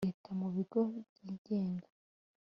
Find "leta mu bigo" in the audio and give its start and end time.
0.07-0.79